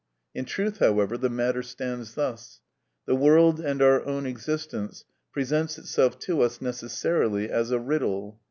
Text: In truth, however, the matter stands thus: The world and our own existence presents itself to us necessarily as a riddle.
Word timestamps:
In 0.33 0.45
truth, 0.45 0.79
however, 0.79 1.15
the 1.15 1.29
matter 1.29 1.61
stands 1.61 2.15
thus: 2.15 2.59
The 3.05 3.13
world 3.13 3.59
and 3.59 3.83
our 3.83 4.03
own 4.03 4.25
existence 4.25 5.05
presents 5.31 5.77
itself 5.77 6.17
to 6.21 6.41
us 6.41 6.59
necessarily 6.59 7.51
as 7.51 7.69
a 7.69 7.77
riddle. 7.77 8.39